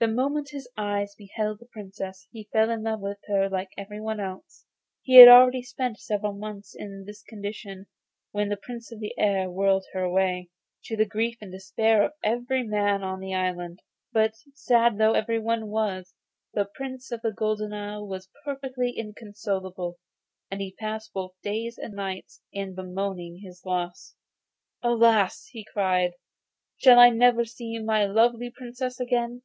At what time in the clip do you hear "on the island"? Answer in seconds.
13.04-13.80